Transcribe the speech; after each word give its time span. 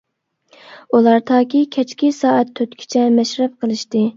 ئۇلار 0.99 1.19
تاكى 1.27 1.61
كەچكى 1.77 2.11
سائەت 2.23 2.57
تۆتكىچە 2.61 3.05
مەشرەپ 3.19 3.57
قىلىشتى. 3.63 4.07